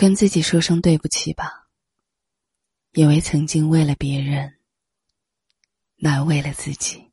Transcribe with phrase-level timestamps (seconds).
[0.00, 1.66] 跟自己说声对不起吧，
[2.92, 4.50] 因为曾经为了别人，
[5.96, 7.04] 难为了自己。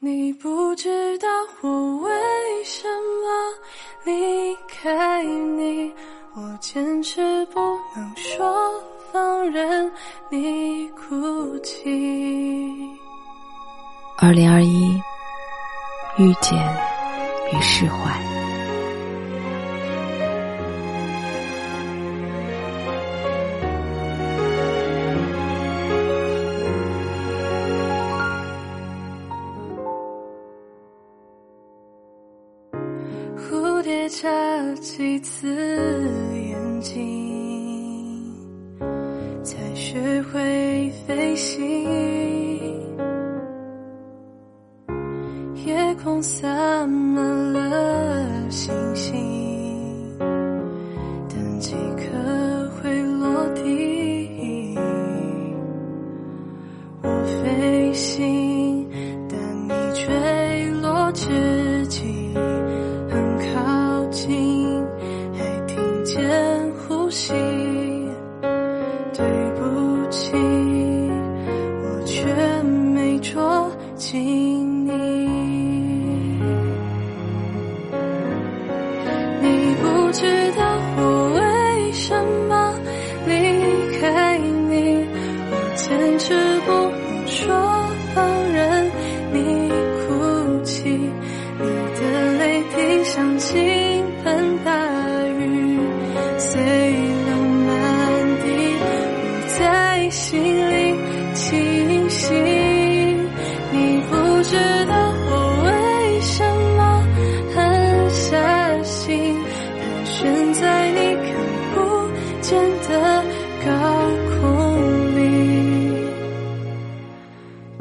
[0.00, 1.28] 你不知道
[1.60, 2.10] 我为
[2.64, 3.54] 什么
[4.04, 5.94] 离开你，
[6.34, 7.60] 我坚持不
[7.94, 9.88] 能说放任
[10.32, 11.78] 你哭泣。
[14.18, 15.00] 二零二一，
[16.18, 16.58] 遇见
[17.52, 18.41] 与释怀。
[35.22, 35.46] 次
[36.34, 38.34] 眼睛，
[39.44, 41.62] 才学会飞行。
[45.64, 46.48] 夜空洒
[46.86, 47.31] 满
[67.12, 67.32] 息。
[69.14, 69.22] 对
[69.56, 69.60] 不
[70.10, 72.24] 起，我却
[72.94, 74.90] 没捉紧你。
[79.42, 80.64] 你不知道
[80.96, 81.00] 我
[81.34, 82.16] 为什
[82.48, 82.74] 么
[83.26, 83.30] 离
[84.00, 85.06] 开你，
[85.50, 87.54] 我坚持不能说
[88.14, 88.90] 放任
[89.32, 91.64] 你哭泣，你
[92.00, 93.91] 的泪滴像倾。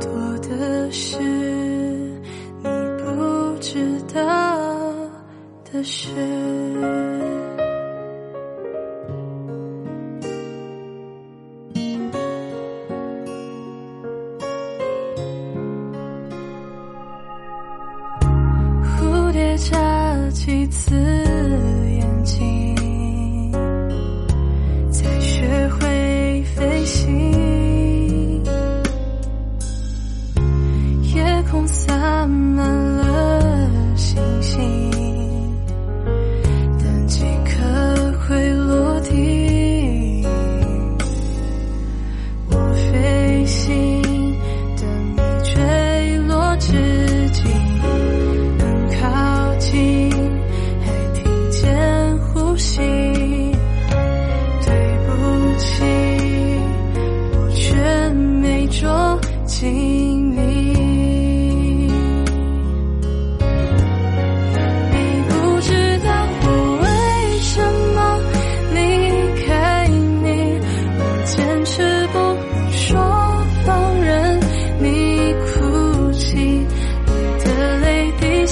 [0.02, 4.22] 多的是你不知道
[5.72, 6.10] 的事。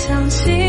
[0.09, 0.68] 想起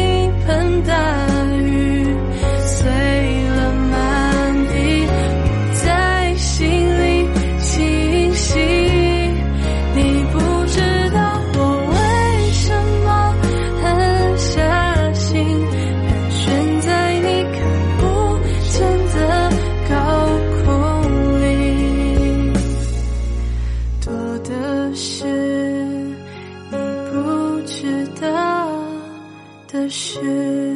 [29.90, 30.69] 是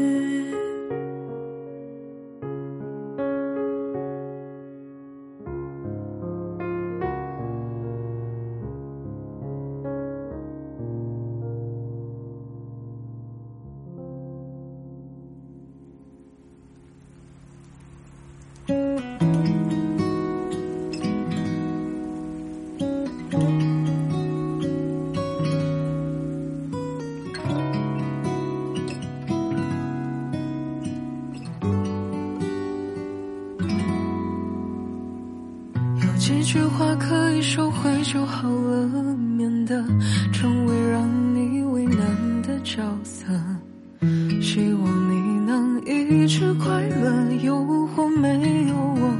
[44.40, 49.14] 希望你能一直快乐，有或没有我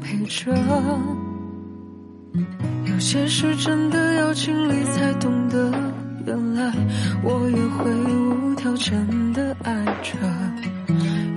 [0.00, 0.54] 陪着。
[2.86, 5.70] 有些事真的要经历才懂得，
[6.26, 6.72] 原来
[7.22, 10.18] 我也会无条件的爱着。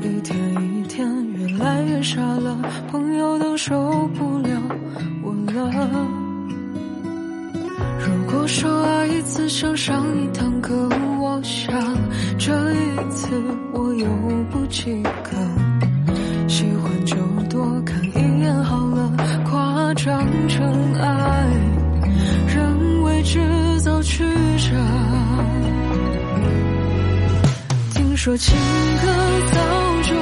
[0.01, 1.89] 一天一天，越来越。
[1.99, 2.57] 太傻了，
[2.89, 4.49] 朋友都受不了
[5.21, 6.07] 我了。
[7.99, 10.89] 如果说爱一次像上一堂课，
[11.43, 11.73] 想
[12.37, 13.29] 这一次
[13.73, 14.05] 我又
[14.51, 15.31] 不及格。
[16.47, 17.15] 喜欢就
[17.49, 19.11] 多看一眼好了，
[19.49, 21.47] 夸张成爱，
[22.47, 23.39] 人为制
[23.81, 24.23] 造曲
[24.57, 24.75] 折。
[27.93, 28.57] 听说情
[29.01, 29.07] 歌
[29.51, 29.59] 早
[30.03, 30.15] 就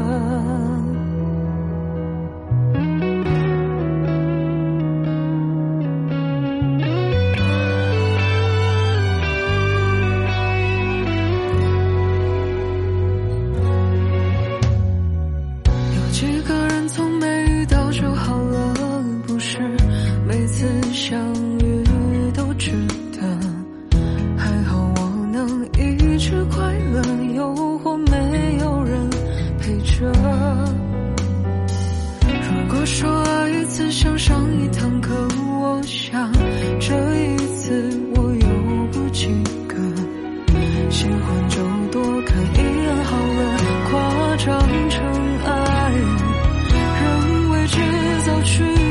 [0.00, 0.69] 啊。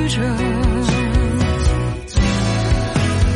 [0.10, 0.16] 着。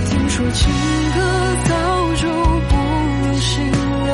[0.09, 0.71] 听说情
[1.13, 1.17] 歌
[1.65, 1.71] 早
[2.15, 2.27] 就
[2.67, 2.71] 不
[3.21, 4.09] 流行了，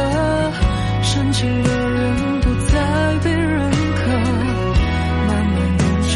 [1.01, 2.73] 深情的人不再
[3.23, 4.01] 被认可。
[5.27, 6.13] 慢慢的唱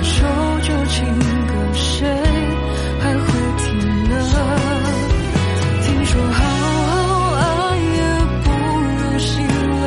[0.00, 0.16] 一首
[0.62, 0.94] 旧情
[1.46, 2.08] 歌，谁
[3.00, 3.24] 还会
[3.58, 3.64] 听
[4.10, 4.12] 呢？
[5.82, 6.38] 听说好
[6.90, 6.92] 好
[7.36, 7.42] 爱
[7.78, 8.02] 也
[8.42, 8.46] 不
[8.98, 9.32] 流行
[9.80, 9.82] 了，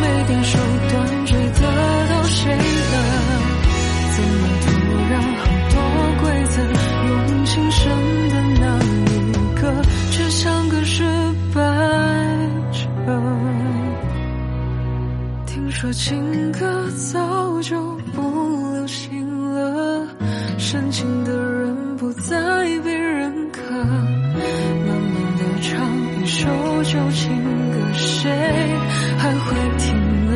[0.00, 0.58] 没点手
[0.90, 0.92] 段
[1.24, 1.60] 追得
[2.08, 2.94] 到谁了？
[4.14, 4.44] 怎么
[5.12, 5.76] 然好多
[6.22, 6.62] 规则，
[7.06, 7.82] 用情深
[8.30, 8.64] 的那
[9.10, 9.62] 一个，
[10.10, 11.04] 却像个失
[11.54, 11.60] 败
[12.72, 12.82] 者？
[15.44, 17.78] 听说情歌早就
[18.14, 18.22] 不
[18.72, 20.08] 流行了，
[20.56, 22.34] 深情的人不再
[22.82, 23.60] 被认可。
[23.74, 24.00] 慢
[25.12, 25.70] 慢的唱
[26.22, 26.48] 一首
[26.84, 27.30] 旧情
[27.70, 28.30] 歌，谁
[29.18, 29.94] 还会听
[30.30, 30.32] 呢？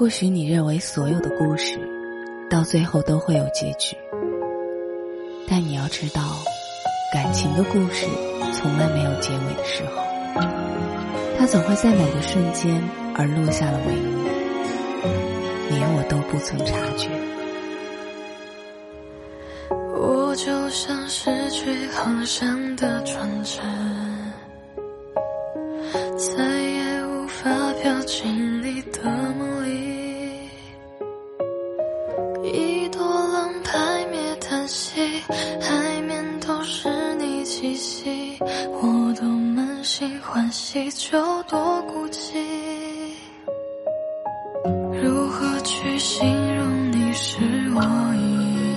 [0.00, 1.78] 或许你认为所有的故事，
[2.48, 3.94] 到最后都会有结局，
[5.46, 6.22] 但你要知道，
[7.12, 8.06] 感情的故事
[8.54, 10.02] 从来没有结尾的时候，
[11.38, 12.82] 它总会在某个瞬间
[13.14, 14.26] 而落下了帷幕，
[15.68, 17.10] 你我都不曾察觉。
[19.68, 23.60] 我就像失去航向的船只，
[40.90, 42.36] 就多孤寂。
[45.02, 47.38] 如何去形容你是
[47.74, 47.80] 我
[48.14, 48.74] 意？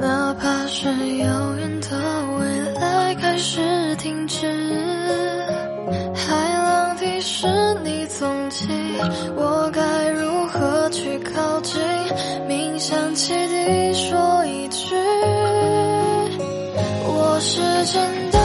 [0.00, 1.98] 哪怕是遥远的
[2.38, 2.44] 未
[2.80, 4.46] 来开始停止，
[6.14, 7.46] 海浪提示
[7.84, 8.68] 你踪迹，
[9.36, 11.80] 我该如何去靠近？
[12.48, 14.94] 冥想起地说一句，
[17.04, 17.60] 我是
[17.92, 18.38] 真的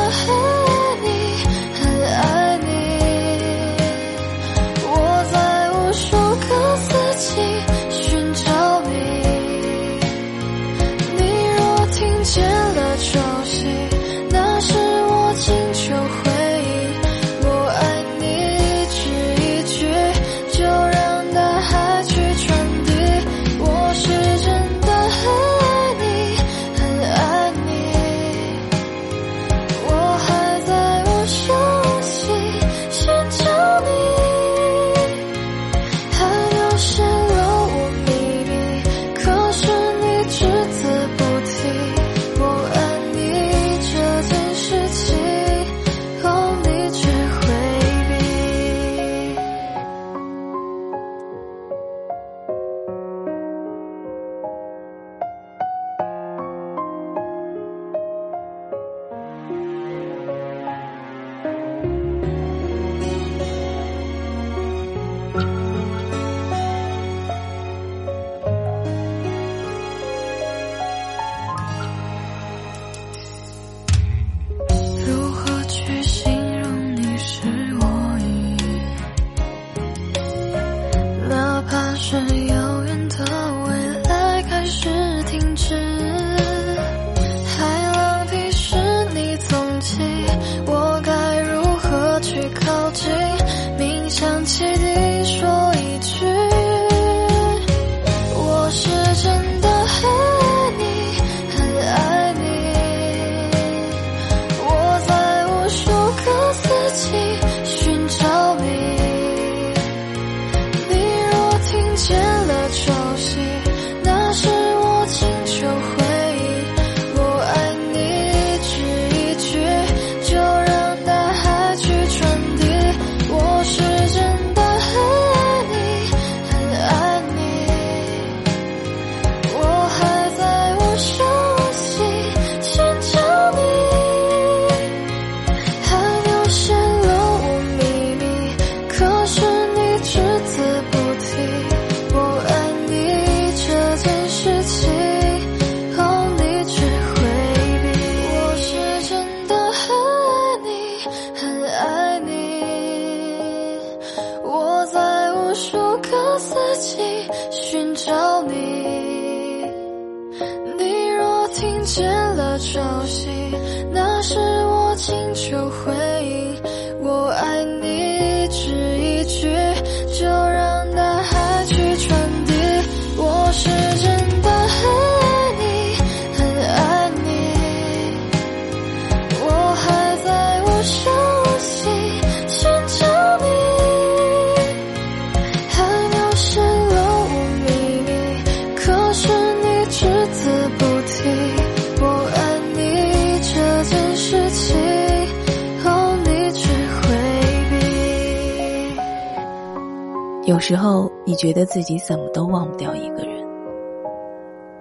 [200.71, 203.45] 时候你觉得自己怎么都忘不掉一个人。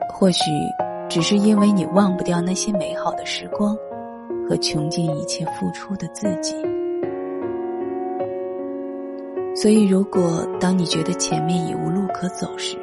[0.09, 0.45] 或许
[1.09, 3.77] 只是因为你忘不掉那些美好的时光
[4.49, 6.55] 和穷尽一切付出的自己。
[9.53, 12.79] 所以如果当你觉得前面已无路可走时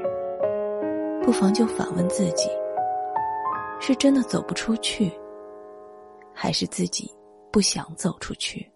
[1.23, 2.49] 不妨就反问自己
[3.79, 5.09] 是真的走不出去
[6.33, 7.09] 还是自己
[7.53, 8.69] 不想走出去？